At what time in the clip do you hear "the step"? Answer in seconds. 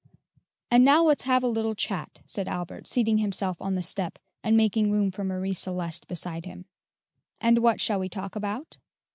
3.75-4.17